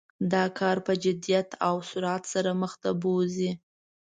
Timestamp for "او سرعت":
1.67-2.23